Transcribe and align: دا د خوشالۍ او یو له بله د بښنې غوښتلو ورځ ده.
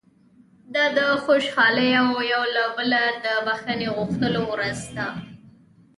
دا 0.73 0.85
د 0.97 0.99
خوشالۍ 1.23 1.89
او 2.01 2.09
یو 2.33 2.43
له 2.55 2.63
بله 2.75 3.01
د 3.25 3.27
بښنې 3.45 3.87
غوښتلو 3.97 4.41
ورځ 4.53 4.79
ده. 4.95 5.07